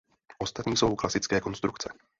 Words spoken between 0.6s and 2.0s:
jsou klasické konstrukce.